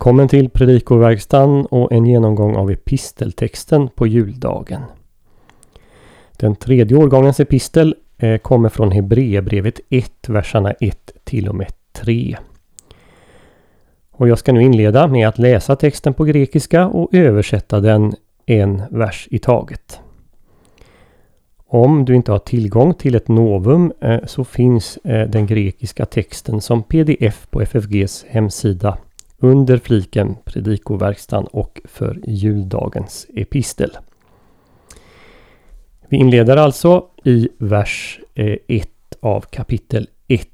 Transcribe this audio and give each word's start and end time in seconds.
Välkommen 0.00 0.28
till 0.28 0.50
Predikoverkstan 0.50 1.66
och 1.66 1.92
en 1.92 2.06
genomgång 2.06 2.56
av 2.56 2.70
episteltexten 2.70 3.88
på 3.88 4.06
juldagen. 4.06 4.82
Den 6.36 6.56
tredje 6.56 6.96
årgångens 6.96 7.40
epistel 7.40 7.94
eh, 8.18 8.38
kommer 8.38 8.68
från 8.68 8.92
Hebreerbrevet 8.92 9.80
1, 9.90 10.28
verserna 10.28 10.72
1 10.72 11.12
till 11.24 11.48
och 11.48 11.54
med 11.54 11.72
3. 11.92 12.36
Och 14.10 14.28
jag 14.28 14.38
ska 14.38 14.52
nu 14.52 14.62
inleda 14.62 15.06
med 15.06 15.28
att 15.28 15.38
läsa 15.38 15.76
texten 15.76 16.14
på 16.14 16.24
grekiska 16.24 16.86
och 16.86 17.14
översätta 17.14 17.80
den 17.80 18.14
en 18.46 18.82
vers 18.90 19.28
i 19.30 19.38
taget. 19.38 20.00
Om 21.66 22.04
du 22.04 22.14
inte 22.14 22.32
har 22.32 22.38
tillgång 22.38 22.94
till 22.94 23.14
ett 23.14 23.28
Novum 23.28 23.92
eh, 24.00 24.20
så 24.26 24.44
finns 24.44 24.96
eh, 24.96 25.28
den 25.30 25.46
grekiska 25.46 26.06
texten 26.06 26.60
som 26.60 26.82
pdf 26.82 27.46
på 27.50 27.60
FFGs 27.60 28.24
hemsida 28.28 28.98
under 29.40 29.78
fliken 29.78 30.36
Predikoverkstan 30.44 31.44
och 31.44 31.80
för 31.84 32.20
juldagens 32.26 33.26
epistel. 33.34 33.90
Vi 36.08 36.16
inleder 36.16 36.56
alltså 36.56 37.04
i 37.24 37.48
vers 37.58 38.20
eh, 38.34 38.56
1 38.68 38.88
av 39.20 39.40
kapitel 39.40 40.08
1. 40.28 40.48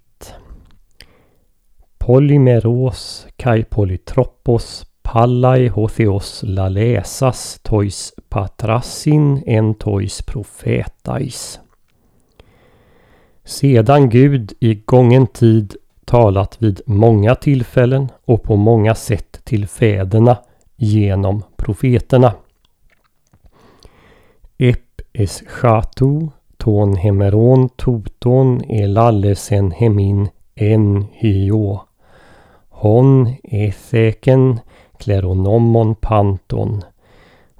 Polymeros 1.99 3.27
kai 3.37 3.65
polytropos 3.65 4.87
pallai 5.03 5.69
hotheos 5.69 6.43
lalesas 6.43 7.61
tois 7.63 8.13
patrassin 8.29 9.43
en 9.47 9.75
tois 9.75 10.23
profetais. 10.23 11.60
Sedan 13.45 14.09
Gud 14.10 14.53
i 14.60 14.75
gången 14.75 15.27
tid 15.27 15.77
talat 16.07 16.62
vid 16.62 16.80
många 16.87 17.35
tillfällen 17.35 18.09
och 18.24 18.43
på 18.43 18.57
många 18.57 18.95
sätt 18.95 19.40
till 19.45 19.66
fäderna 19.66 20.37
genom 20.76 21.43
profeterna. 21.57 22.32
Ep 24.59 25.01
es 25.13 25.43
chatu 25.46 26.29
ton 26.57 26.96
hemeron 26.96 27.68
toton 27.68 28.60
elallesen 28.68 29.71
hemin 29.71 30.29
en 30.54 31.07
hyo. 31.13 31.80
Hon 32.68 33.35
etheken 33.43 34.60
kleronomon 34.98 35.95
panton. 35.95 36.82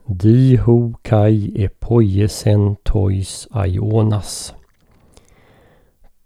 Diho 0.07 0.95
kai 1.03 1.53
epoiesen 1.65 2.77
tois 2.83 3.49
aionas. 3.51 4.55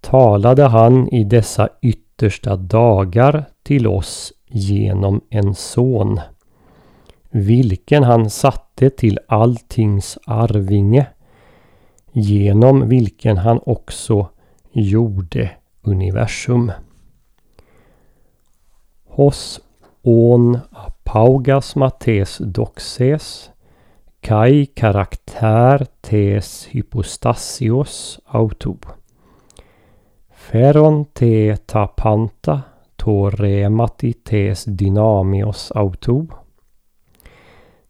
Talade 0.01 0.65
han 0.65 1.09
i 1.09 1.25
dessa 1.25 1.69
yttre 1.83 2.10
yttersta 2.21 2.57
dagar 2.57 3.45
till 3.63 3.87
oss 3.87 4.33
genom 4.47 5.21
en 5.31 5.55
son, 5.55 6.21
vilken 7.31 8.03
han 8.03 8.31
satte 8.31 8.91
till 8.91 9.19
alltings 9.29 10.19
arvinge, 10.27 11.07
genom 12.13 12.89
vilken 12.89 13.37
han 13.37 13.61
också 13.67 14.29
gjorde 14.73 15.51
universum. 15.83 16.73
Hos 19.07 19.61
on 20.03 20.59
apaugas 20.71 21.77
mates 21.77 22.39
doxes, 22.39 23.51
kai 24.21 24.67
karaktär 24.67 25.87
tes 26.01 26.67
hypostasios 26.67 28.21
auto. 28.27 28.77
Feron 30.51 31.05
te 31.15 31.57
tapanta 31.67 32.63
to 32.97 33.31
remati 33.31 34.13
tes 34.25 34.65
dynamios 34.65 35.71
auto. 35.75 36.27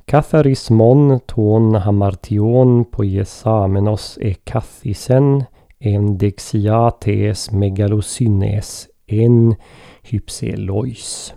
Katharismon 0.04 1.20
ton 1.26 1.74
hamartion 1.74 2.84
poiesamenos 2.84 4.18
e 4.20 4.34
kathisen 4.44 5.46
en 5.78 6.18
dexiates 6.18 7.46
megalosynes 7.52 8.88
en 9.06 9.56
hypselois. 10.02 11.34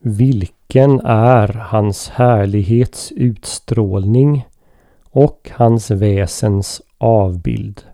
Vilken 0.00 1.00
är 1.04 1.48
hans 1.48 2.08
härlighets 2.08 3.12
utstrålning 3.12 4.46
och 5.10 5.50
hans 5.54 5.90
väsens 5.90 6.82
avbild 6.98 7.87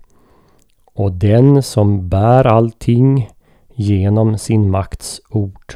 och 0.95 1.13
den 1.13 1.63
som 1.63 2.09
bär 2.09 2.47
allting 2.47 3.29
genom 3.75 4.39
sin 4.39 4.71
makts 4.71 5.21
ord. 5.31 5.75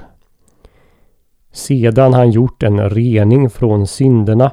Sedan 1.53 2.15
han 2.15 2.31
gjort 2.31 2.62
en 2.62 2.91
rening 2.91 3.51
från 3.51 3.87
synderna 3.87 4.51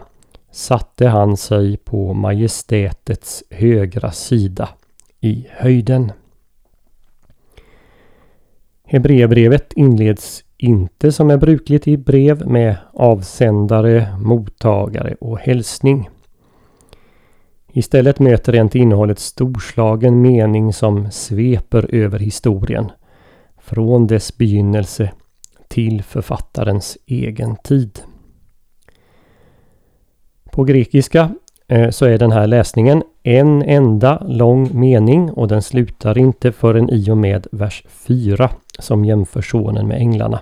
satte 0.52 1.08
han 1.08 1.38
sig 1.38 1.78
på 1.78 2.14
majestätets 2.14 3.44
högra 3.50 4.12
sida 4.12 4.70
i 5.20 5.48
höjden. 5.50 6.12
Hebreerbrevet 8.84 9.74
inleds 9.74 10.44
inte 10.58 11.12
som 11.12 11.30
är 11.30 11.38
brukligt 11.38 11.88
i 11.88 11.98
brev 11.98 12.48
med 12.48 12.78
avsändare, 12.94 14.18
mottagare 14.20 15.16
och 15.20 15.40
hälsning. 15.40 16.10
Istället 17.78 18.20
möter 18.20 18.54
en 18.54 18.70
till 18.70 18.82
innehållet 18.82 19.20
storslagen 19.20 20.22
mening 20.22 20.74
som 20.74 21.12
sveper 21.12 21.96
över 21.96 22.20
historien. 22.20 22.92
Från 23.58 24.08
dess 24.08 24.38
begynnelse 24.38 25.12
till 25.68 26.04
författarens 26.04 26.98
egen 27.06 27.56
tid. 27.56 28.00
På 30.52 30.64
grekiska 30.64 31.32
eh, 31.68 31.90
så 31.90 32.06
är 32.06 32.18
den 32.18 32.32
här 32.32 32.48
läsningen 32.48 33.04
en 33.24 33.64
enda 33.64 34.24
lång 34.28 34.80
mening 34.80 35.32
och 35.32 35.48
den 35.48 35.62
slutar 35.62 36.18
inte 36.18 36.52
förrän 36.52 36.90
i 36.90 37.12
och 37.12 37.18
med 37.18 37.48
vers 37.52 37.84
4 37.90 38.50
som 38.80 39.06
jämför 39.06 39.42
sonen 39.42 39.88
med 39.88 39.98
änglarna. 39.98 40.40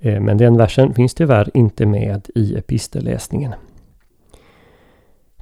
Eh, 0.00 0.20
men 0.20 0.36
den 0.36 0.56
versen 0.56 0.94
finns 0.94 1.14
tyvärr 1.14 1.50
inte 1.54 1.86
med 1.86 2.28
i 2.34 2.56
epistelläsningen. 2.56 3.54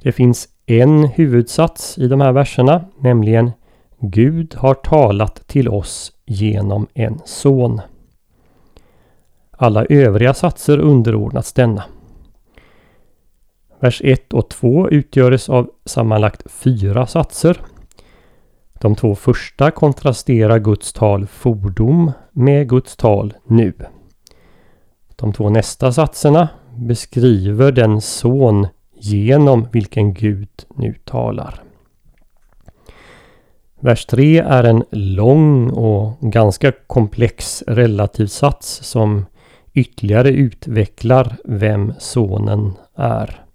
Det 0.03 0.11
finns 0.11 0.47
en 0.65 1.03
huvudsats 1.03 1.97
i 1.97 2.07
de 2.07 2.21
här 2.21 2.31
verserna, 2.31 2.85
nämligen 2.99 3.51
Gud 3.99 4.55
har 4.55 4.73
talat 4.73 5.47
till 5.47 5.69
oss 5.69 6.11
genom 6.25 6.87
en 6.93 7.19
son. 7.25 7.81
Alla 9.51 9.85
övriga 9.85 10.33
satser 10.33 10.79
underordnas 10.79 11.53
denna. 11.53 11.83
Vers 13.79 14.01
1 14.03 14.33
och 14.33 14.49
2 14.49 14.89
utgörs 14.89 15.49
av 15.49 15.69
sammanlagt 15.85 16.51
fyra 16.51 17.07
satser. 17.07 17.61
De 18.73 18.95
två 18.95 19.15
första 19.15 19.71
kontrasterar 19.71 20.59
Guds 20.59 20.93
tal 20.93 21.27
fordom 21.27 22.11
med 22.31 22.69
Guds 22.69 22.95
tal 22.95 23.33
nu. 23.45 23.73
De 25.15 25.33
två 25.33 25.49
nästa 25.49 25.91
satserna 25.91 26.49
beskriver 26.77 27.71
den 27.71 28.01
son 28.01 28.67
genom 29.01 29.67
vilken 29.71 30.13
Gud 30.13 30.49
nu 30.75 30.95
talar. 31.05 31.63
Vers 33.79 34.05
3 34.05 34.37
är 34.39 34.63
en 34.63 34.83
lång 34.91 35.69
och 35.69 36.17
ganska 36.19 36.71
komplex 36.87 37.63
relativsats 37.67 38.79
som 38.83 39.25
ytterligare 39.73 40.29
utvecklar 40.29 41.35
vem 41.45 41.93
sonen 41.99 42.73
är. 42.95 43.45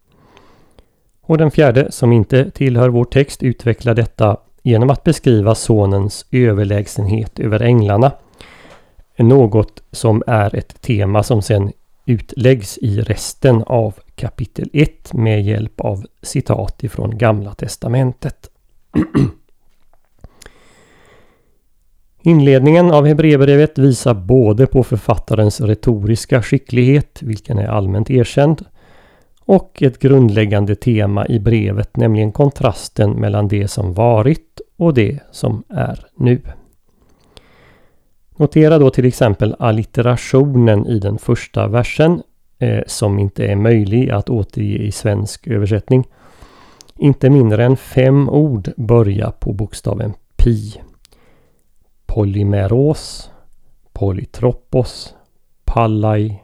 Och 1.20 1.38
den 1.38 1.50
fjärde, 1.50 1.92
som 1.92 2.12
inte 2.12 2.50
tillhör 2.50 2.88
vår 2.88 3.04
text, 3.04 3.42
utvecklar 3.42 3.94
detta 3.94 4.36
genom 4.62 4.90
att 4.90 5.04
beskriva 5.04 5.54
sonens 5.54 6.26
överlägsenhet 6.30 7.38
över 7.38 7.62
änglarna. 7.62 8.12
Något 9.16 9.82
som 9.90 10.22
är 10.26 10.56
ett 10.56 10.82
tema 10.82 11.22
som 11.22 11.42
sen 11.42 11.72
utläggs 12.06 12.78
i 12.78 13.00
resten 13.00 13.62
av 13.66 13.94
kapitel 14.16 14.70
1 14.72 15.12
med 15.12 15.42
hjälp 15.42 15.80
av 15.80 16.06
citat 16.22 16.84
ifrån 16.84 17.18
Gamla 17.18 17.54
Testamentet. 17.54 18.50
Inledningen 22.22 22.90
av 22.90 23.06
Hebreerbrevet 23.06 23.78
visar 23.78 24.14
både 24.14 24.66
på 24.66 24.84
författarens 24.84 25.60
retoriska 25.60 26.42
skicklighet, 26.42 27.22
vilken 27.22 27.58
är 27.58 27.68
allmänt 27.68 28.10
erkänd, 28.10 28.64
och 29.40 29.82
ett 29.82 29.98
grundläggande 29.98 30.74
tema 30.74 31.26
i 31.26 31.38
brevet, 31.38 31.96
nämligen 31.96 32.32
kontrasten 32.32 33.10
mellan 33.10 33.48
det 33.48 33.68
som 33.68 33.94
varit 33.94 34.60
och 34.76 34.94
det 34.94 35.18
som 35.30 35.64
är 35.68 36.06
nu. 36.16 36.40
Notera 38.36 38.78
då 38.78 38.90
till 38.90 39.04
exempel 39.04 39.56
allitterationen 39.58 40.86
i 40.86 40.98
den 40.98 41.18
första 41.18 41.68
versen 41.68 42.22
eh, 42.58 42.82
som 42.86 43.18
inte 43.18 43.46
är 43.46 43.56
möjlig 43.56 44.10
att 44.10 44.30
återge 44.30 44.78
i 44.78 44.92
svensk 44.92 45.46
översättning. 45.46 46.04
Inte 46.98 47.30
mindre 47.30 47.64
än 47.64 47.76
fem 47.76 48.28
ord 48.28 48.72
börjar 48.76 49.30
på 49.30 49.52
bokstaven 49.52 50.14
pi. 50.36 50.80
Polymeros, 52.06 53.30
polytropos, 53.92 55.14
pallai, 55.64 56.42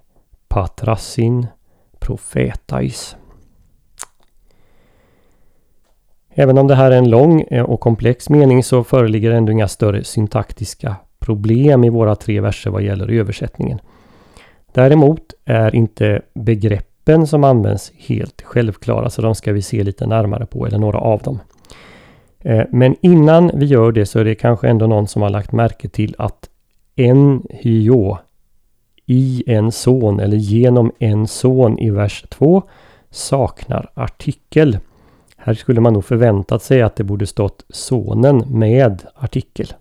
patrassin, 0.48 1.46
profetais. 1.98 3.16
Även 6.34 6.58
om 6.58 6.66
det 6.66 6.74
här 6.74 6.90
är 6.90 6.96
en 6.96 7.10
lång 7.10 7.40
eh, 7.40 7.64
och 7.64 7.80
komplex 7.80 8.28
mening 8.28 8.62
så 8.64 8.84
föreligger 8.84 9.30
ändå 9.30 9.52
inga 9.52 9.68
större 9.68 10.04
syntaktiska 10.04 10.96
problem 11.18 11.84
i 11.84 11.88
våra 11.88 12.16
tre 12.16 12.40
verser 12.40 12.70
vad 12.70 12.82
gäller 12.82 13.10
översättningen. 13.10 13.80
Däremot 14.72 15.34
är 15.44 15.74
inte 15.74 16.22
begreppen 16.34 17.26
som 17.26 17.44
används 17.44 17.92
helt 17.96 18.42
självklara 18.42 19.10
så 19.10 19.22
de 19.22 19.34
ska 19.34 19.52
vi 19.52 19.62
se 19.62 19.82
lite 19.84 20.06
närmare 20.06 20.46
på, 20.46 20.66
eller 20.66 20.78
några 20.78 20.98
av 20.98 21.22
dem. 21.22 21.38
Eh, 22.40 22.64
men 22.70 22.96
innan 23.00 23.50
vi 23.54 23.66
gör 23.66 23.92
det 23.92 24.06
så 24.06 24.18
är 24.18 24.24
det 24.24 24.34
kanske 24.34 24.68
ändå 24.68 24.86
någon 24.86 25.08
som 25.08 25.22
har 25.22 25.30
lagt 25.30 25.52
märke 25.52 25.88
till 25.88 26.14
att 26.18 26.48
en 26.96 27.42
hyo 27.50 28.18
i 29.06 29.44
en 29.46 29.72
son 29.72 30.20
eller 30.20 30.36
genom 30.36 30.92
en 30.98 31.26
son 31.26 31.78
i 31.78 31.90
vers 31.90 32.24
2 32.28 32.62
saknar 33.10 33.90
artikel. 33.94 34.78
Här 35.36 35.54
skulle 35.54 35.80
man 35.80 35.92
nog 35.92 36.04
förväntat 36.04 36.62
sig 36.62 36.82
att 36.82 36.96
det 36.96 37.04
borde 37.04 37.26
stått 37.26 37.64
sonen 37.68 38.44
med 38.48 39.02
artikel. 39.14 39.72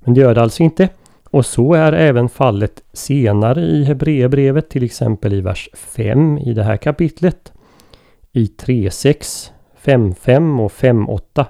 Men 0.00 0.14
det 0.14 0.20
gör 0.20 0.34
det 0.34 0.42
alltså 0.42 0.62
inte. 0.62 0.88
Och 1.36 1.46
så 1.46 1.74
är 1.74 1.92
även 1.92 2.28
fallet 2.28 2.82
senare 2.92 3.60
i 3.60 3.84
Hebreerbrevet, 3.84 4.68
till 4.68 4.84
exempel 4.84 5.34
i 5.34 5.40
vers 5.40 5.68
5 5.74 6.38
i 6.38 6.54
det 6.54 6.62
här 6.62 6.76
kapitlet. 6.76 7.52
I 8.32 8.44
3.6, 8.44 9.50
5.5 9.84 10.60
och 10.64 10.72
5.8 10.72 11.44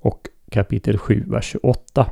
och 0.00 0.20
kapitel 0.50 0.98
7, 0.98 1.24
vers 1.26 1.44
28. 1.44 2.06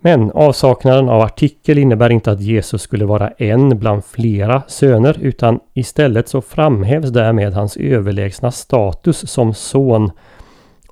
Men 0.00 0.30
avsaknaden 0.30 1.08
av 1.08 1.20
artikel 1.20 1.78
innebär 1.78 2.10
inte 2.10 2.32
att 2.32 2.40
Jesus 2.40 2.82
skulle 2.82 3.04
vara 3.04 3.30
en 3.30 3.78
bland 3.78 4.04
flera 4.04 4.62
söner 4.68 5.18
utan 5.20 5.60
istället 5.74 6.28
så 6.28 6.40
framhävs 6.40 7.10
därmed 7.10 7.52
hans 7.52 7.76
överlägsna 7.76 8.50
status 8.50 9.30
som 9.30 9.54
son 9.54 10.10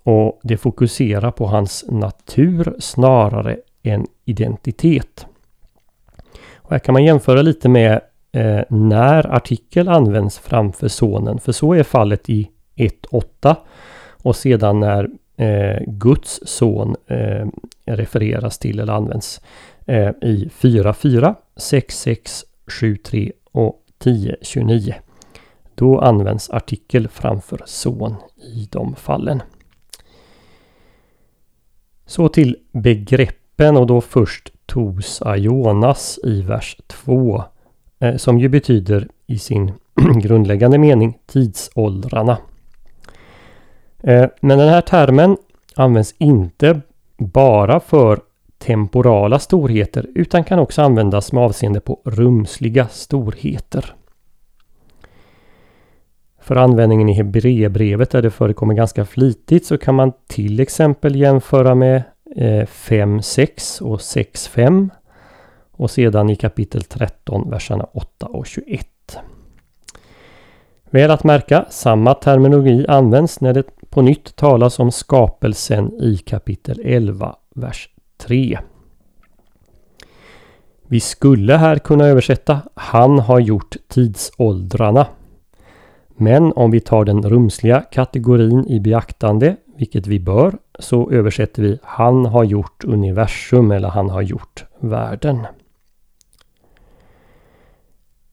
och 0.02 0.40
det 0.42 0.56
fokuserar 0.56 1.30
på 1.30 1.46
hans 1.46 1.84
natur 1.88 2.74
snarare 2.78 3.56
en 3.82 4.06
identitet. 4.24 5.26
Och 6.56 6.70
här 6.70 6.78
kan 6.78 6.92
man 6.92 7.04
jämföra 7.04 7.42
lite 7.42 7.68
med 7.68 8.00
eh, 8.32 8.60
när 8.68 9.34
artikel 9.34 9.88
används 9.88 10.38
framför 10.38 10.88
sonen 10.88 11.38
för 11.38 11.52
så 11.52 11.74
är 11.74 11.82
fallet 11.82 12.30
i 12.30 12.50
1.8 12.76 13.56
och 14.22 14.36
sedan 14.36 14.80
när 14.80 15.10
eh, 15.36 15.82
Guds 15.86 16.40
son 16.44 16.96
eh, 17.06 17.46
refereras 17.84 18.58
till 18.58 18.80
eller 18.80 18.92
används 18.92 19.40
eh, 19.86 20.10
i 20.22 20.50
4.4, 20.60 21.34
6.6, 21.56 22.44
7.3 22.66 23.32
och 23.52 23.84
10.29. 23.98 24.94
Då 25.74 26.00
används 26.00 26.50
artikel 26.50 27.08
framför 27.08 27.62
son 27.66 28.14
i 28.54 28.68
de 28.70 28.94
fallen. 28.94 29.42
Så 32.06 32.28
till 32.28 32.56
begrepp 32.72 33.39
begreppen 33.60 33.76
och 33.76 33.86
då 33.86 34.00
först 34.00 34.52
tos 34.66 35.22
aionas 35.22 36.18
i 36.24 36.42
vers 36.42 36.76
2. 36.86 37.44
Eh, 38.00 38.16
som 38.16 38.38
ju 38.38 38.48
betyder 38.48 39.08
i 39.26 39.38
sin 39.38 39.72
grundläggande 40.22 40.78
mening 40.78 41.18
tidsåldrarna. 41.26 42.38
Eh, 44.02 44.26
men 44.40 44.58
den 44.58 44.68
här 44.68 44.80
termen 44.80 45.36
används 45.76 46.14
inte 46.18 46.80
bara 47.18 47.80
för 47.80 48.20
temporala 48.58 49.38
storheter 49.38 50.06
utan 50.14 50.44
kan 50.44 50.58
också 50.58 50.82
användas 50.82 51.32
med 51.32 51.42
avseende 51.42 51.80
på 51.80 52.00
rumsliga 52.04 52.88
storheter. 52.88 53.94
För 56.40 56.56
användningen 56.56 57.08
i 57.08 57.12
Hebreerbrevet 57.12 58.10
där 58.10 58.22
det 58.22 58.30
förekommer 58.30 58.74
ganska 58.74 59.04
flitigt 59.04 59.66
så 59.66 59.78
kan 59.78 59.94
man 59.94 60.12
till 60.28 60.60
exempel 60.60 61.16
jämföra 61.16 61.74
med 61.74 62.02
Eh, 62.36 62.66
5.6 62.66 63.82
och 63.82 63.98
6.5 63.98 64.90
och 65.70 65.90
sedan 65.90 66.30
i 66.30 66.36
kapitel 66.36 66.82
13 66.82 67.50
verserna 67.50 67.84
8 67.92 68.26
och 68.26 68.46
21. 68.46 68.86
Väl 70.90 71.10
att 71.10 71.24
märka, 71.24 71.64
samma 71.70 72.14
terminologi 72.14 72.86
används 72.88 73.40
när 73.40 73.52
det 73.52 73.90
på 73.90 74.02
nytt 74.02 74.36
talas 74.36 74.78
om 74.78 74.92
skapelsen 74.92 75.92
i 76.02 76.16
kapitel 76.16 76.80
11, 76.84 77.36
vers 77.54 77.88
3. 78.18 78.58
Vi 80.86 81.00
skulle 81.00 81.56
här 81.56 81.78
kunna 81.78 82.06
översätta 82.06 82.60
Han 82.74 83.18
har 83.18 83.40
gjort 83.40 83.76
tidsåldrarna. 83.88 85.06
Men 86.16 86.52
om 86.52 86.70
vi 86.70 86.80
tar 86.80 87.04
den 87.04 87.22
rumsliga 87.22 87.80
kategorin 87.80 88.66
i 88.66 88.80
beaktande, 88.80 89.56
vilket 89.76 90.06
vi 90.06 90.20
bör, 90.20 90.58
så 90.80 91.10
översätter 91.10 91.62
vi 91.62 91.78
Han 91.82 92.26
har 92.26 92.44
gjort 92.44 92.84
universum 92.84 93.70
eller 93.70 93.88
Han 93.88 94.10
har 94.10 94.22
gjort 94.22 94.64
världen. 94.78 95.46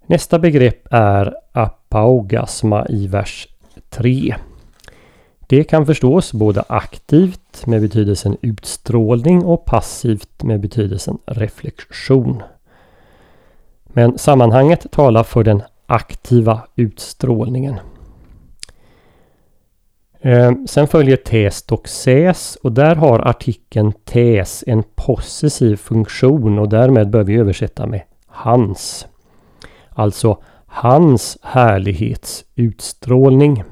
Nästa 0.05 0.39
begrepp 0.39 0.87
är 0.91 1.33
apaugasma 1.51 2.85
i 2.89 3.07
vers 3.07 3.47
3. 3.89 4.35
Det 5.47 5.63
kan 5.63 5.85
förstås 5.85 6.33
både 6.33 6.63
aktivt 6.67 7.65
med 7.65 7.81
betydelsen 7.81 8.37
utstrålning 8.41 9.45
och 9.45 9.65
passivt 9.65 10.43
med 10.43 10.59
betydelsen 10.59 11.17
reflektion. 11.25 12.43
Men 13.83 14.17
sammanhanget 14.17 14.91
talar 14.91 15.23
för 15.23 15.43
den 15.43 15.63
aktiva 15.85 16.61
utstrålningen. 16.75 17.75
Eh, 20.19 20.51
sen 20.65 20.87
följer 20.87 21.17
test 21.17 21.71
och 21.71 21.85
ses 21.85 22.55
och 22.55 22.71
där 22.71 22.95
har 22.95 23.19
artikeln 23.19 23.91
tes 23.91 24.63
en 24.67 24.83
possessiv 24.95 25.75
funktion 25.75 26.59
och 26.59 26.69
därmed 26.69 27.09
bör 27.09 27.23
vi 27.23 27.35
översätta 27.35 27.87
med 27.87 28.01
hans. 28.27 29.07
Alltså 29.89 30.41
hans 30.65 31.37
härlighetsutstrålning. 31.41 33.63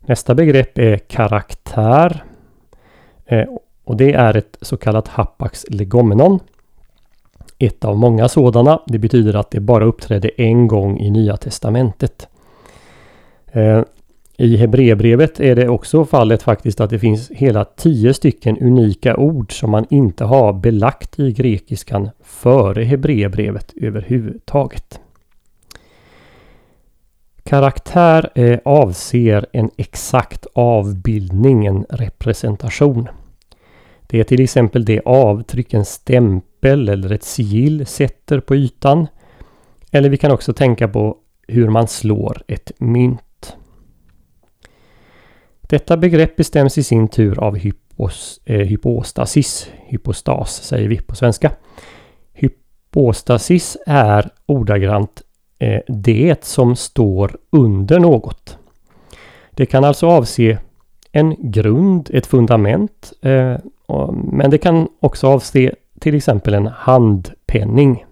Nästa 0.00 0.34
begrepp 0.34 0.78
är 0.78 0.98
karaktär. 0.98 2.24
Eh, 3.26 3.48
och 3.84 3.96
det 3.96 4.12
är 4.12 4.36
ett 4.36 4.56
så 4.60 4.76
kallat 4.76 5.08
hapax 5.08 5.66
legomenon. 5.68 6.40
Ett 7.58 7.84
av 7.84 7.98
många 7.98 8.28
sådana. 8.28 8.82
Det 8.86 8.98
betyder 8.98 9.34
att 9.34 9.50
det 9.50 9.60
bara 9.60 9.84
uppträdde 9.84 10.28
en 10.28 10.68
gång 10.68 10.98
i 10.98 11.10
Nya 11.10 11.36
Testamentet. 11.36 12.28
Eh, 13.52 13.82
i 14.40 14.56
Hebreerbrevet 14.56 15.40
är 15.40 15.56
det 15.56 15.68
också 15.68 16.04
fallet 16.04 16.42
faktiskt 16.42 16.80
att 16.80 16.90
det 16.90 16.98
finns 16.98 17.30
hela 17.30 17.64
tio 17.64 18.14
stycken 18.14 18.58
unika 18.58 19.16
ord 19.16 19.52
som 19.52 19.70
man 19.70 19.86
inte 19.90 20.24
har 20.24 20.52
belagt 20.52 21.18
i 21.18 21.32
grekiskan 21.32 22.10
före 22.24 22.84
Hebreerbrevet 22.84 23.72
överhuvudtaget. 23.76 25.00
Karaktär 27.42 28.30
eh, 28.34 28.58
avser 28.64 29.46
en 29.52 29.70
exakt 29.76 30.46
avbildning, 30.52 31.66
en 31.66 31.86
representation. 31.90 33.08
Det 34.06 34.20
är 34.20 34.24
till 34.24 34.42
exempel 34.42 34.84
det 34.84 35.00
avtryck 35.04 35.74
en 35.74 35.84
stämpel 35.84 36.88
eller 36.88 37.12
ett 37.12 37.24
sigill 37.24 37.86
sätter 37.86 38.40
på 38.40 38.56
ytan. 38.56 39.06
Eller 39.90 40.08
vi 40.08 40.16
kan 40.16 40.32
också 40.32 40.52
tänka 40.52 40.88
på 40.88 41.16
hur 41.48 41.68
man 41.68 41.88
slår 41.88 42.42
ett 42.46 42.72
mynt. 42.78 43.20
Detta 45.70 45.96
begrepp 45.96 46.36
bestäms 46.36 46.78
i 46.78 46.82
sin 46.82 47.08
tur 47.08 47.40
av 47.40 47.56
hypos, 47.56 48.40
eh, 48.44 48.66
hypostasis. 48.66 49.70
Hypostas 49.86 50.62
säger 50.62 50.88
vi 50.88 51.00
på 51.00 51.16
svenska. 51.16 51.52
Hypostasis 52.32 53.76
är 53.86 54.30
ordagrant 54.46 55.22
eh, 55.58 55.80
det 55.88 56.44
som 56.44 56.76
står 56.76 57.36
under 57.50 57.98
något. 57.98 58.58
Det 59.50 59.66
kan 59.66 59.84
alltså 59.84 60.06
avse 60.06 60.58
en 61.12 61.36
grund, 61.38 62.10
ett 62.12 62.26
fundament. 62.26 63.12
Eh, 63.22 63.56
och, 63.86 64.14
men 64.14 64.50
det 64.50 64.58
kan 64.58 64.88
också 65.00 65.26
avse 65.26 65.74
till 66.00 66.14
exempel 66.14 66.54
en 66.54 66.66
handpenning. 66.66 68.04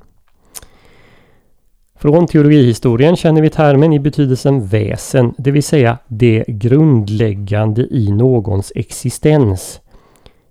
Från 2.00 2.26
teologihistorien 2.26 3.16
känner 3.16 3.42
vi 3.42 3.50
termen 3.50 3.92
i 3.92 4.00
betydelsen 4.00 4.66
väsen, 4.66 5.34
det 5.38 5.50
vill 5.50 5.62
säga 5.62 5.98
det 6.08 6.44
grundläggande 6.48 7.82
i 7.90 8.12
någons 8.12 8.72
existens. 8.74 9.80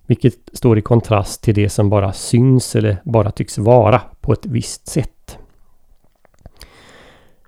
Vilket 0.06 0.34
står 0.52 0.78
i 0.78 0.82
kontrast 0.82 1.42
till 1.42 1.54
det 1.54 1.68
som 1.68 1.90
bara 1.90 2.12
syns 2.12 2.76
eller 2.76 2.96
bara 3.04 3.30
tycks 3.30 3.58
vara 3.58 4.00
på 4.20 4.32
ett 4.32 4.46
visst 4.46 4.86
sätt. 4.86 5.38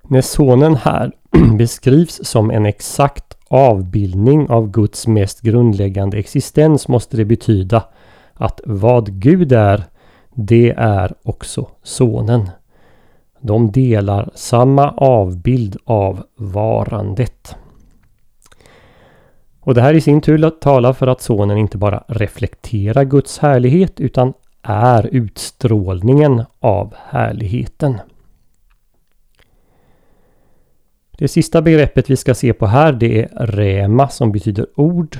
När 0.03 0.21
sonen 0.21 0.75
här 0.75 1.11
beskrivs 1.57 2.19
som 2.23 2.51
en 2.51 2.65
exakt 2.65 3.37
avbildning 3.47 4.49
av 4.49 4.71
Guds 4.71 5.07
mest 5.07 5.41
grundläggande 5.41 6.17
existens 6.17 6.87
måste 6.87 7.17
det 7.17 7.25
betyda 7.25 7.83
att 8.33 8.61
vad 8.65 9.13
Gud 9.21 9.51
är, 9.51 9.83
det 10.35 10.73
är 10.77 11.13
också 11.23 11.67
Sonen. 11.83 12.49
De 13.41 13.71
delar 13.71 14.29
samma 14.35 14.91
avbild 14.91 15.77
av 15.83 16.23
varandet. 16.35 17.55
Och 19.59 19.73
det 19.73 19.81
här 19.81 19.93
i 19.93 20.01
sin 20.01 20.21
tur 20.21 20.49
talar 20.49 20.93
för 20.93 21.07
att 21.07 21.21
Sonen 21.21 21.57
inte 21.57 21.77
bara 21.77 22.03
reflekterar 22.07 23.03
Guds 23.03 23.39
härlighet 23.39 23.99
utan 23.99 24.33
är 24.61 25.09
utstrålningen 25.11 26.43
av 26.59 26.93
härligheten. 26.97 27.99
Det 31.17 31.27
sista 31.27 31.61
begreppet 31.61 32.09
vi 32.09 32.17
ska 32.17 32.33
se 32.33 32.53
på 32.53 32.65
här 32.65 32.93
det 32.93 33.23
är 33.23 33.45
rema 33.45 34.09
som 34.09 34.31
betyder 34.31 34.65
ord. 34.75 35.17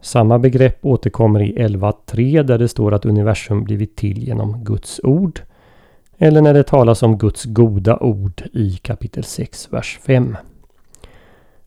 Samma 0.00 0.38
begrepp 0.38 0.86
återkommer 0.86 1.42
i 1.42 1.54
11.3 1.58 2.42
där 2.42 2.58
det 2.58 2.68
står 2.68 2.94
att 2.94 3.06
universum 3.06 3.64
blivit 3.64 3.96
till 3.96 4.18
genom 4.18 4.64
Guds 4.64 5.00
ord. 5.02 5.40
Eller 6.24 6.42
när 6.42 6.54
det 6.54 6.62
talas 6.62 7.02
om 7.02 7.18
Guds 7.18 7.44
goda 7.44 7.98
ord 7.98 8.42
i 8.52 8.70
kapitel 8.70 9.24
6, 9.24 9.72
vers 9.72 9.98
5. 10.02 10.36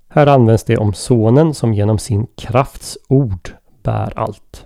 Här 0.07 0.27
används 0.27 0.63
det 0.63 0.77
om 0.77 0.93
Sonen 0.93 1.53
som 1.53 1.73
genom 1.73 1.99
sin 1.99 2.27
krafts 2.35 2.97
ord 3.07 3.49
bär 3.83 4.19
allt. 4.19 4.65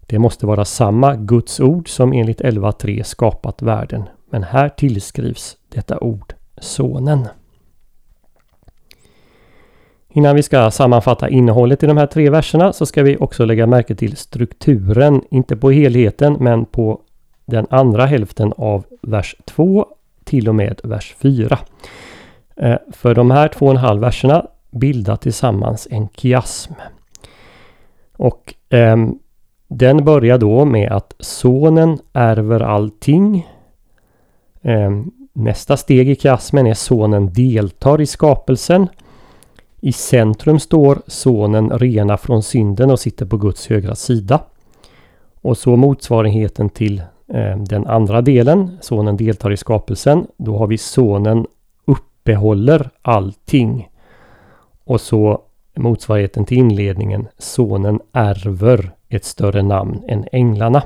Det 0.00 0.18
måste 0.18 0.46
vara 0.46 0.64
samma 0.64 1.14
Guds 1.14 1.60
ord 1.60 1.88
som 1.88 2.12
enligt 2.12 2.40
11.3 2.40 3.02
skapat 3.02 3.62
världen. 3.62 4.04
Men 4.30 4.42
här 4.42 4.68
tillskrivs 4.68 5.56
detta 5.68 5.98
ord 5.98 6.34
Sonen. 6.58 7.28
Innan 10.08 10.36
vi 10.36 10.42
ska 10.42 10.70
sammanfatta 10.70 11.28
innehållet 11.28 11.82
i 11.82 11.86
de 11.86 11.96
här 11.96 12.06
tre 12.06 12.30
verserna 12.30 12.72
så 12.72 12.86
ska 12.86 13.02
vi 13.02 13.16
också 13.16 13.44
lägga 13.44 13.66
märke 13.66 13.94
till 13.94 14.16
strukturen, 14.16 15.22
inte 15.30 15.56
på 15.56 15.70
helheten 15.70 16.36
men 16.40 16.64
på 16.64 17.00
den 17.46 17.66
andra 17.70 18.06
hälften 18.06 18.52
av 18.56 18.84
vers 19.02 19.36
2 19.44 19.86
till 20.24 20.48
och 20.48 20.54
med 20.54 20.80
vers 20.84 21.14
4. 21.18 21.58
Eh, 22.56 22.76
för 22.92 23.14
de 23.14 23.30
här 23.30 23.48
två 23.48 23.66
och 23.66 23.72
en 23.72 23.76
halv 23.76 24.00
verserna 24.00 24.46
bildar 24.70 25.16
tillsammans 25.16 25.88
en 25.90 26.08
kiasm. 26.08 26.72
Och 28.16 28.54
eh, 28.68 28.96
den 29.68 30.04
börjar 30.04 30.38
då 30.38 30.64
med 30.64 30.92
att 30.92 31.14
sonen 31.18 31.98
ärver 32.12 32.60
allting. 32.60 33.48
Eh, 34.62 34.90
nästa 35.32 35.76
steg 35.76 36.10
i 36.10 36.16
kiasmen 36.16 36.66
är 36.66 36.74
sonen 36.74 37.32
deltar 37.32 38.00
i 38.00 38.06
skapelsen. 38.06 38.88
I 39.80 39.92
centrum 39.92 40.58
står 40.58 41.02
sonen 41.06 41.70
rena 41.70 42.16
från 42.16 42.42
synden 42.42 42.90
och 42.90 43.00
sitter 43.00 43.26
på 43.26 43.36
Guds 43.36 43.68
högra 43.68 43.94
sida. 43.94 44.40
Och 45.40 45.58
så 45.58 45.76
motsvarigheten 45.76 46.68
till 46.68 47.02
Eh, 47.28 47.58
den 47.58 47.86
andra 47.86 48.20
delen, 48.20 48.78
sonen 48.80 49.16
deltar 49.16 49.52
i 49.52 49.56
skapelsen. 49.56 50.26
Då 50.36 50.58
har 50.58 50.66
vi 50.66 50.78
sonen 50.78 51.46
uppehåller 51.84 52.90
allting. 53.02 53.88
Och 54.84 55.00
så 55.00 55.42
motsvarigheten 55.76 56.44
till 56.44 56.58
inledningen, 56.58 57.28
sonen 57.38 58.00
ärver 58.12 58.90
ett 59.08 59.24
större 59.24 59.62
namn 59.62 60.02
än 60.08 60.24
änglarna. 60.32 60.82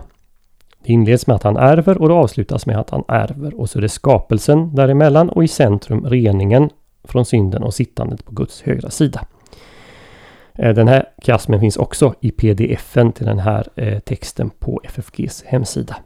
Det 0.84 0.92
inleds 0.92 1.26
med 1.26 1.36
att 1.36 1.42
han 1.42 1.56
ärver 1.56 2.02
och 2.02 2.08
det 2.08 2.14
avslutas 2.14 2.66
med 2.66 2.78
att 2.78 2.90
han 2.90 3.04
ärver. 3.08 3.60
Och 3.60 3.70
så 3.70 3.78
är 3.78 3.82
det 3.82 3.88
skapelsen 3.88 4.74
däremellan 4.74 5.28
och 5.30 5.44
i 5.44 5.48
centrum 5.48 6.06
reningen 6.06 6.70
från 7.04 7.24
synden 7.24 7.62
och 7.62 7.74
sittandet 7.74 8.24
på 8.24 8.32
Guds 8.32 8.62
högra 8.62 8.90
sida. 8.90 9.26
Eh, 10.54 10.74
den 10.74 10.88
här 10.88 11.08
kiasmen 11.22 11.60
finns 11.60 11.76
också 11.76 12.14
i 12.20 12.30
pdf-en 12.30 13.12
till 13.12 13.26
den 13.26 13.38
här 13.38 13.66
eh, 13.76 13.98
texten 13.98 14.50
på 14.58 14.80
FFGs 14.84 15.44
hemsida. 15.46 15.96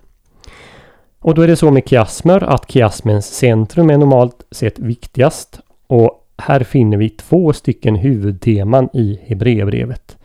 Och 1.25 1.35
då 1.35 1.43
är 1.43 1.47
det 1.47 1.57
så 1.57 1.71
med 1.71 1.89
kiasmer 1.89 2.43
att 2.43 2.71
kiasmens 2.71 3.27
centrum 3.27 3.91
är 3.91 3.99
normalt 3.99 4.47
sett 4.51 4.79
viktigast. 4.79 5.61
Och 5.87 6.29
här 6.39 6.61
finner 6.61 6.97
vi 6.97 7.09
två 7.09 7.53
stycken 7.53 7.97
huvudteman 7.97 8.89
i 8.93 9.21
Hebreerbrevet. 9.27 10.17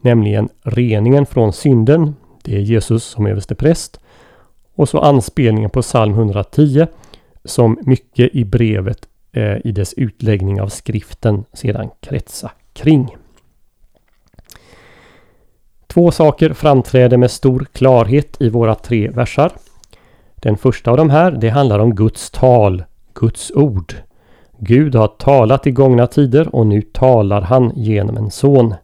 Nämligen 0.00 0.48
reningen 0.62 1.26
från 1.26 1.52
synden. 1.52 2.14
Det 2.42 2.56
är 2.56 2.60
Jesus 2.60 3.04
som 3.04 3.26
överste 3.26 3.54
präst. 3.54 4.00
Och 4.74 4.88
så 4.88 4.98
anspelningen 4.98 5.70
på 5.70 5.82
psalm 5.82 6.12
110 6.12 6.86
som 7.44 7.78
mycket 7.82 8.34
i 8.34 8.44
brevet 8.44 9.08
eh, 9.32 9.56
i 9.64 9.72
dess 9.72 9.94
utläggning 9.94 10.60
av 10.60 10.68
skriften 10.68 11.44
sedan 11.52 11.90
kretsar 12.00 12.52
kring. 12.72 13.16
Två 15.86 16.10
saker 16.10 16.52
framträder 16.52 17.16
med 17.16 17.30
stor 17.30 17.66
klarhet 17.72 18.36
i 18.40 18.48
våra 18.48 18.74
tre 18.74 19.10
versar. 19.10 19.52
Den 20.46 20.56
första 20.56 20.90
av 20.90 20.96
de 20.96 21.10
här, 21.10 21.30
det 21.30 21.48
handlar 21.48 21.78
om 21.78 21.94
Guds 21.94 22.30
tal, 22.30 22.84
Guds 23.14 23.52
ord. 23.54 23.94
Gud 24.58 24.94
har 24.94 25.06
talat 25.08 25.66
i 25.66 25.70
gångna 25.70 26.06
tider 26.06 26.54
och 26.54 26.66
nu 26.66 26.82
talar 26.82 27.40
han 27.40 27.72
genom 27.74 28.16
en 28.16 28.30
son. 28.30 28.74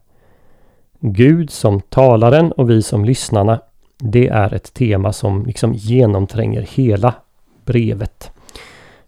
Gud 1.00 1.50
som 1.50 1.80
talaren 1.80 2.52
och 2.52 2.70
vi 2.70 2.82
som 2.82 3.04
lyssnarna, 3.04 3.60
det 3.98 4.28
är 4.28 4.54
ett 4.54 4.74
tema 4.74 5.12
som 5.12 5.46
liksom 5.46 5.74
genomtränger 5.74 6.62
hela 6.62 7.14
brevet. 7.64 8.30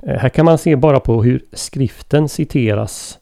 Eh, 0.02 0.18
här 0.18 0.28
kan 0.28 0.44
man 0.44 0.58
se 0.58 0.76
bara 0.76 1.00
på 1.00 1.23
hur 1.23 1.44
skriften 1.52 2.28
citeras. 2.28 3.18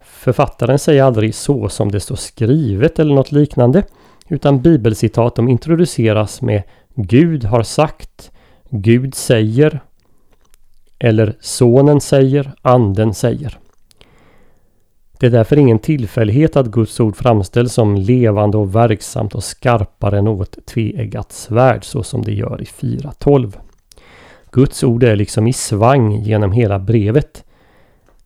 Författaren 0.00 0.78
säger 0.78 1.02
aldrig 1.02 1.34
så 1.34 1.68
som 1.68 1.92
det 1.92 2.00
står 2.00 2.16
skrivet 2.16 2.98
eller 2.98 3.14
något 3.14 3.32
liknande. 3.32 3.82
Utan 4.28 4.62
bibelcitat 4.62 5.34
de 5.34 5.48
introduceras 5.48 6.42
med 6.42 6.62
Gud 6.94 7.44
har 7.44 7.62
sagt, 7.62 8.30
Gud 8.70 9.14
säger 9.14 9.80
eller 10.98 11.36
Sonen 11.40 12.00
säger, 12.00 12.52
Anden 12.62 13.14
säger. 13.14 13.58
Det 15.18 15.26
är 15.26 15.30
därför 15.30 15.56
ingen 15.56 15.78
tillfällighet 15.78 16.56
att 16.56 16.66
Guds 16.66 17.00
ord 17.00 17.16
framställs 17.16 17.72
som 17.72 17.96
levande 17.96 18.56
och 18.56 18.74
verksamt 18.74 19.34
och 19.34 19.44
skarpare 19.44 20.18
än 20.18 20.24
något 20.24 20.66
tveeggat 20.66 21.32
svärd 21.32 21.84
så 21.84 22.02
som 22.02 22.22
det 22.22 22.32
gör 22.32 22.62
i 22.62 22.64
4.12. 22.64 23.52
Guds 24.50 24.84
ord 24.84 25.02
är 25.02 25.16
liksom 25.16 25.46
i 25.46 25.52
svang 25.52 26.12
genom 26.12 26.52
hela 26.52 26.78
brevet. 26.78 27.44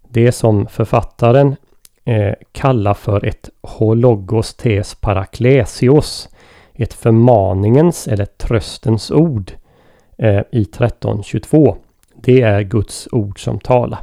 Det 0.09 0.33
som 0.33 0.67
författaren 0.67 1.57
eh, 2.05 2.35
kallar 2.53 2.95
för 2.95 3.25
ett 3.25 3.51
hologos 3.63 4.55
tes 4.55 4.95
paraklesios. 4.95 6.29
Ett 6.75 6.95
förmaningens 6.95 8.09
eller 8.09 8.27
tröstens 8.27 9.11
ord 9.11 9.53
eh, 10.21 10.43
i 10.51 10.63
1322. 10.63 11.77
Det 12.15 12.43
är 12.43 12.63
Guds 12.63 13.09
ord 13.13 13.45
som 13.45 13.61
talar. 13.61 13.99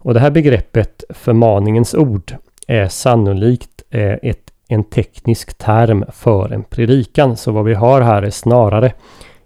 Och 0.00 0.14
det 0.14 0.20
här 0.20 0.30
begreppet 0.30 1.04
förmaningens 1.10 1.94
ord 1.94 2.36
är 2.66 2.88
sannolikt 2.88 3.82
eh, 3.90 4.12
ett, 4.22 4.52
en 4.68 4.84
teknisk 4.84 5.58
term 5.58 6.04
för 6.12 6.52
en 6.52 6.64
predikan. 6.64 7.36
Så 7.36 7.52
vad 7.52 7.64
vi 7.64 7.74
har 7.74 8.00
här 8.00 8.22
är 8.22 8.30
snarare 8.30 8.92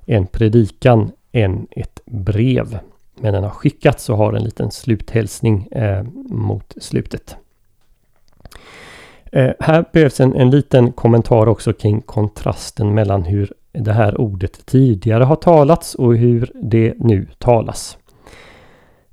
en 0.07 0.27
predikan 0.27 1.13
än 1.33 1.67
ett 1.71 2.01
brev. 2.05 2.79
Men 3.15 3.35
den 3.35 3.43
har 3.43 3.51
skickats 3.51 4.09
och 4.09 4.17
har 4.17 4.33
en 4.33 4.45
liten 4.45 4.71
sluthälsning 4.71 5.67
eh, 5.71 6.03
mot 6.29 6.75
slutet. 6.77 7.37
Eh, 9.33 9.53
här 9.61 9.85
behövs 9.93 10.21
en, 10.21 10.35
en 10.35 10.51
liten 10.51 10.93
kommentar 10.93 11.49
också 11.49 11.73
kring 11.73 12.01
kontrasten 12.01 12.95
mellan 12.95 13.25
hur 13.25 13.53
det 13.75 13.93
här 13.93 14.21
ordet 14.21 14.67
tidigare 14.67 15.25
har 15.25 15.37
talats 15.37 15.95
och 15.95 16.17
hur 16.17 16.53
det 16.55 16.95
nu 16.99 17.27
talas. 17.39 17.99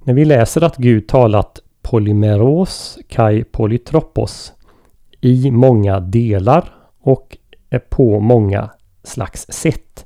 När 0.03 0.13
vi 0.13 0.25
läser 0.25 0.63
att 0.63 0.77
Gud 0.77 1.08
talat 1.08 1.60
polymeros 1.82 2.98
kai 3.08 3.44
polytropos 3.44 4.53
i 5.22 5.51
många 5.51 6.00
delar 6.00 6.74
och 7.01 7.38
på 7.89 8.20
många 8.20 8.70
slags 9.03 9.46
sätt 9.50 10.06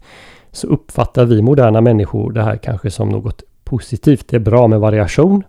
så 0.52 0.68
uppfattar 0.68 1.26
vi 1.26 1.42
moderna 1.42 1.82
människor 1.82 2.32
det 2.32 2.44
här 2.44 2.58
kanske 2.58 2.92
som 2.92 3.10
något 3.10 3.44
positivt. 3.64 4.28
Det 4.28 4.36
är 4.36 4.40
bra 4.40 4.68
med 4.68 4.80
variation. 4.80 5.44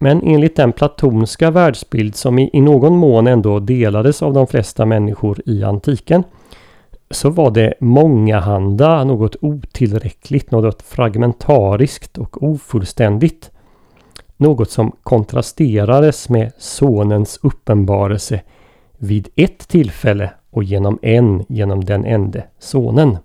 Men 0.00 0.22
enligt 0.22 0.56
den 0.56 0.72
platonska 0.72 1.50
världsbild 1.50 2.14
som 2.14 2.38
i, 2.38 2.60
någon 2.60 2.96
mån 2.96 3.26
ändå 3.26 3.58
delades 3.58 4.22
av 4.22 4.32
de 4.32 4.46
flesta 4.46 4.86
människor 4.86 5.40
i 5.46 5.64
antiken 5.64 6.24
så 7.10 7.30
var 7.30 7.50
det 7.50 7.74
mångahanda, 7.80 9.04
något 9.04 9.36
otillräckligt, 9.40 10.50
något 10.50 10.82
fragmentariskt 10.82 12.18
och 12.18 12.42
ofullständigt. 12.42 13.50
Något 14.36 14.70
som 14.70 14.96
kontrasterades 15.02 16.28
med 16.28 16.52
Sonens 16.58 17.38
uppenbarelse 17.42 18.40
vid 18.98 19.28
ett 19.36 19.68
tillfälle 19.68 20.32
och 20.50 20.64
genom 20.64 20.98
en, 21.02 21.44
genom 21.48 21.84
den 21.84 22.04
ende 22.04 22.44
Sonen. 22.58 23.18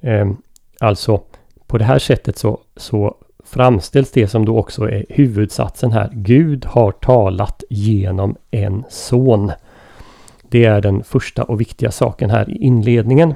Ehm, 0.00 0.36
alltså 0.80 1.22
på 1.66 1.78
det 1.78 1.84
här 1.84 1.98
sättet 1.98 2.38
så, 2.38 2.60
så 2.76 3.16
framställs 3.44 4.10
det 4.10 4.28
som 4.28 4.44
då 4.44 4.58
också 4.58 4.90
är 4.90 5.06
huvudsatsen 5.08 5.92
här. 5.92 6.10
Gud 6.12 6.64
har 6.64 6.92
talat 6.92 7.64
genom 7.70 8.36
en 8.50 8.84
son. 8.88 9.52
Det 10.52 10.64
är 10.64 10.80
den 10.80 11.04
första 11.04 11.42
och 11.44 11.60
viktiga 11.60 11.90
saken 11.90 12.30
här 12.30 12.50
i 12.50 12.56
inledningen. 12.56 13.34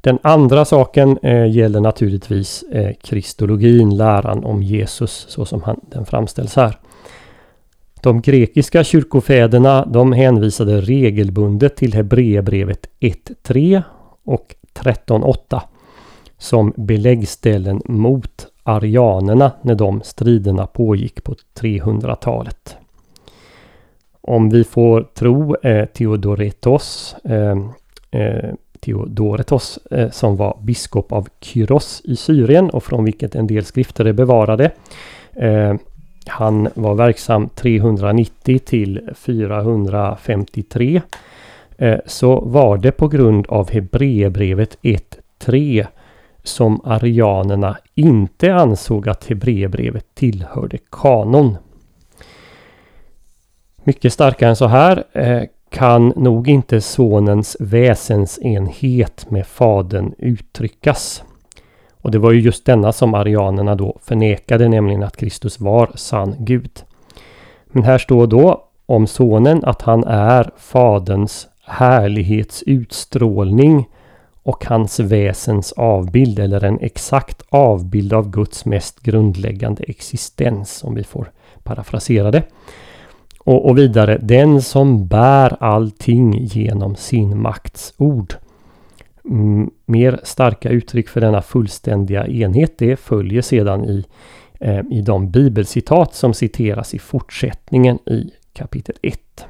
Den 0.00 0.18
andra 0.22 0.64
saken 0.64 1.18
eh, 1.22 1.50
gäller 1.50 1.80
naturligtvis 1.80 2.62
eh, 2.62 2.92
kristologin, 3.02 3.96
läran 3.96 4.44
om 4.44 4.62
Jesus 4.62 5.26
så 5.28 5.44
som 5.44 5.62
han, 5.62 5.80
den 5.90 6.06
framställs 6.06 6.56
här. 6.56 6.78
De 8.02 8.20
grekiska 8.22 8.84
kyrkofäderna 8.84 9.84
de 9.86 10.12
hänvisade 10.12 10.80
regelbundet 10.80 11.76
till 11.76 11.94
Hebreerbrevet 11.94 12.86
1.3 13.00 13.82
och 14.24 14.54
13.8 14.74 15.60
som 16.38 16.72
beläggställen 16.76 17.82
mot 17.84 18.46
arianerna 18.62 19.52
när 19.62 19.74
de 19.74 20.02
striderna 20.04 20.66
pågick 20.66 21.24
på 21.24 21.34
300-talet. 21.60 22.76
Om 24.22 24.50
vi 24.50 24.64
får 24.64 25.02
tro 25.02 25.56
eh, 25.56 25.86
Theodoretos, 25.86 27.16
eh, 27.24 27.56
eh, 28.10 28.50
Theodoretos 28.80 29.78
eh, 29.90 30.10
som 30.10 30.36
var 30.36 30.58
biskop 30.62 31.12
av 31.12 31.28
Kyros 31.40 32.02
i 32.04 32.16
Syrien 32.16 32.70
och 32.70 32.84
från 32.84 33.04
vilket 33.04 33.34
en 33.34 33.46
del 33.46 33.64
skrifter 33.64 34.04
är 34.04 34.12
bevarade. 34.12 34.70
Eh, 35.32 35.74
han 36.26 36.68
var 36.74 36.94
verksam 36.94 37.48
390 37.48 38.58
till 38.58 39.00
453. 39.14 41.02
Eh, 41.78 41.98
så 42.06 42.40
var 42.40 42.78
det 42.78 42.92
på 42.92 43.08
grund 43.08 43.46
av 43.46 43.70
Hebreerbrevet 43.70 44.78
1.3 44.82 45.86
som 46.42 46.80
arianerna 46.84 47.78
inte 47.94 48.54
ansåg 48.54 49.08
att 49.08 49.24
Hebreerbrevet 49.24 50.06
tillhörde 50.14 50.78
kanon. 50.90 51.56
Mycket 53.84 54.12
starkare 54.12 54.50
än 54.50 54.56
så 54.56 54.66
här 54.66 55.04
eh, 55.12 55.42
kan 55.70 56.12
nog 56.16 56.48
inte 56.48 56.80
sonens 56.80 57.56
väsensenhet 57.60 59.30
med 59.30 59.46
fadern 59.46 60.14
uttryckas. 60.18 61.22
Och 62.00 62.10
det 62.10 62.18
var 62.18 62.32
ju 62.32 62.40
just 62.40 62.66
denna 62.66 62.92
som 62.92 63.14
arianerna 63.14 63.74
då 63.74 63.98
förnekade, 64.02 64.68
nämligen 64.68 65.02
att 65.02 65.16
Kristus 65.16 65.60
var 65.60 65.90
sann 65.94 66.34
Gud. 66.38 66.82
Men 67.66 67.82
här 67.82 67.98
står 67.98 68.26
då 68.26 68.64
om 68.86 69.06
sonen 69.06 69.64
att 69.64 69.82
han 69.82 70.04
är 70.04 70.50
faderns 70.56 71.48
härlighetsutstrålning 71.64 73.88
och 74.42 74.64
hans 74.64 75.00
väsens 75.00 75.72
avbild 75.72 76.38
eller 76.38 76.64
en 76.64 76.78
exakt 76.80 77.42
avbild 77.48 78.12
av 78.12 78.30
Guds 78.30 78.64
mest 78.64 79.00
grundläggande 79.00 79.84
existens 79.84 80.84
om 80.84 80.94
vi 80.94 81.04
får 81.04 81.30
parafrasera 81.62 82.30
det. 82.30 82.42
Och, 83.44 83.68
och 83.68 83.78
vidare, 83.78 84.18
den 84.22 84.62
som 84.62 85.06
bär 85.06 85.56
allting 85.62 86.44
genom 86.44 86.96
sin 86.96 87.42
makts 87.42 87.94
ord. 87.96 88.34
Mm, 89.24 89.70
mer 89.86 90.20
starka 90.22 90.68
uttryck 90.68 91.08
för 91.08 91.20
denna 91.20 91.42
fullständiga 91.42 92.26
enhet 92.26 92.78
det 92.78 92.96
följer 92.96 93.42
sedan 93.42 93.84
i, 93.84 94.04
eh, 94.60 94.80
i 94.90 95.00
de 95.00 95.30
bibelcitat 95.30 96.14
som 96.14 96.34
citeras 96.34 96.94
i 96.94 96.98
fortsättningen 96.98 97.98
i 98.06 98.30
kapitel 98.52 98.94
1. 99.02 99.46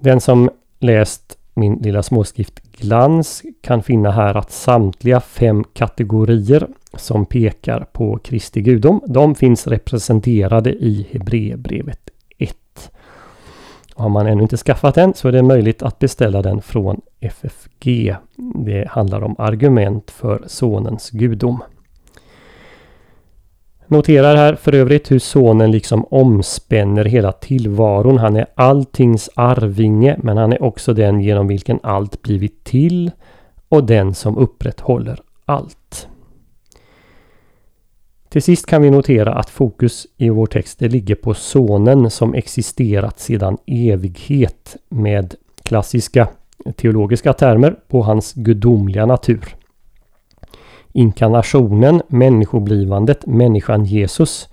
Den 0.00 0.20
som 0.20 0.50
läst 0.80 1.38
min 1.54 1.74
lilla 1.74 2.02
småskrift 2.02 2.72
Glans 2.72 3.42
kan 3.60 3.82
finna 3.82 4.10
här 4.10 4.34
att 4.34 4.50
samtliga 4.50 5.20
fem 5.20 5.64
kategorier 5.64 6.68
som 6.94 7.26
pekar 7.26 7.86
på 7.92 8.18
Kristi 8.18 8.60
gudom, 8.62 9.00
de 9.06 9.34
finns 9.34 9.66
representerade 9.66 10.72
i 10.72 11.06
Hebreerbrevet 11.10 12.10
1. 12.38 12.56
Har 13.94 14.08
man 14.08 14.26
ännu 14.26 14.42
inte 14.42 14.56
skaffat 14.56 14.94
den 14.94 15.14
så 15.14 15.28
är 15.28 15.32
det 15.32 15.42
möjligt 15.42 15.82
att 15.82 15.98
beställa 15.98 16.42
den 16.42 16.62
från 16.62 17.00
FFG. 17.20 18.16
Det 18.54 18.88
handlar 18.88 19.22
om 19.22 19.34
argument 19.38 20.10
för 20.10 20.44
Sonens 20.46 21.10
gudom. 21.10 21.62
Noterar 23.86 24.36
här 24.36 24.54
för 24.54 24.74
övrigt 24.74 25.10
hur 25.10 25.18
sonen 25.18 25.70
liksom 25.70 26.04
omspänner 26.04 27.04
hela 27.04 27.32
tillvaron. 27.32 28.18
Han 28.18 28.36
är 28.36 28.46
alltings 28.54 29.30
arvinge 29.34 30.16
men 30.22 30.36
han 30.36 30.52
är 30.52 30.62
också 30.62 30.94
den 30.94 31.20
genom 31.20 31.48
vilken 31.48 31.80
allt 31.82 32.22
blivit 32.22 32.64
till 32.64 33.10
och 33.68 33.84
den 33.84 34.14
som 34.14 34.38
upprätthåller 34.38 35.20
allt. 35.44 36.08
Till 38.28 38.42
sist 38.42 38.66
kan 38.66 38.82
vi 38.82 38.90
notera 38.90 39.34
att 39.34 39.50
fokus 39.50 40.06
i 40.16 40.28
vår 40.28 40.46
text 40.46 40.80
ligger 40.80 41.14
på 41.14 41.34
sonen 41.34 42.10
som 42.10 42.34
existerat 42.34 43.20
sedan 43.20 43.58
evighet 43.66 44.76
med 44.88 45.34
klassiska 45.62 46.28
teologiska 46.76 47.32
termer 47.32 47.76
på 47.88 48.02
hans 48.02 48.32
gudomliga 48.32 49.06
natur. 49.06 49.56
Inkarnationen, 50.96 52.02
människoblivandet, 52.08 53.26
människan 53.26 53.84
Jesus. 53.84 54.48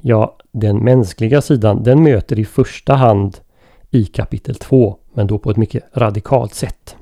Ja, 0.00 0.36
den 0.52 0.76
mänskliga 0.78 1.42
sidan 1.42 1.82
den 1.82 2.02
möter 2.02 2.38
i 2.38 2.44
första 2.44 2.94
hand 2.94 3.36
i 3.90 4.04
kapitel 4.04 4.54
2, 4.54 4.96
men 5.14 5.26
då 5.26 5.38
på 5.38 5.50
ett 5.50 5.56
mycket 5.56 5.84
radikalt 5.94 6.54
sätt. 6.54 6.96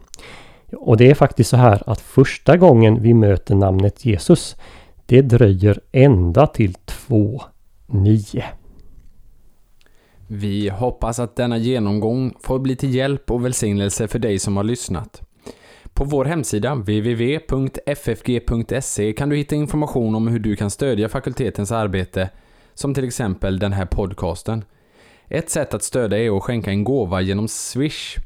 Och 0.76 0.96
det 0.96 1.10
är 1.10 1.14
faktiskt 1.14 1.50
så 1.50 1.56
här 1.56 1.82
att 1.86 2.00
första 2.00 2.56
gången 2.56 3.02
vi 3.02 3.14
möter 3.14 3.54
namnet 3.54 4.04
Jesus 4.04 4.56
det 5.06 5.22
dröjer 5.22 5.80
ända 5.92 6.46
till 6.46 6.72
2.9. 6.72 8.42
Vi 10.26 10.68
hoppas 10.68 11.18
att 11.18 11.36
denna 11.36 11.58
genomgång 11.58 12.34
får 12.40 12.58
bli 12.58 12.76
till 12.76 12.94
hjälp 12.94 13.30
och 13.30 13.44
välsignelse 13.44 14.08
för 14.08 14.18
dig 14.18 14.38
som 14.38 14.56
har 14.56 14.64
lyssnat. 14.64 15.22
På 15.94 16.04
vår 16.04 16.24
hemsida 16.24 16.74
www.ffg.se 16.74 17.52
kan 19.12 19.28
du 19.28 19.36
hitta 19.36 19.54
information 19.54 20.14
om 20.14 20.28
hur 20.28 20.38
du 20.38 20.56
kan 20.56 20.70
stödja 20.70 21.08
fakultetens 21.08 21.72
arbete, 21.72 22.30
som 22.74 22.94
till 22.94 23.04
exempel 23.04 23.58
den 23.58 23.72
här 23.72 23.86
podcasten. 23.86 24.64
Ett 25.28 25.50
sätt 25.50 25.74
att 25.74 25.82
stödja 25.82 26.18
är 26.18 26.36
att 26.36 26.42
skänka 26.42 26.70
en 26.70 26.84
gåva 26.84 27.20
genom 27.20 27.48
Swish. 27.48 28.16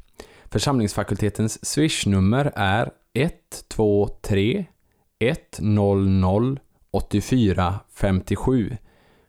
Församlingsfakultetens 0.45 1.67
Swish-nummer 1.67 2.53
är 2.55 2.91
123 3.15 4.65
100 5.19 6.57
8457. 6.91 8.77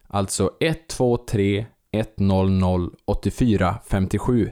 Alltså 0.08 0.52
123 0.60 1.66
100 1.92 2.90
8457. 3.06 4.52